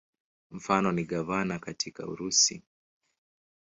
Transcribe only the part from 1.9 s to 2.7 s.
Urusi.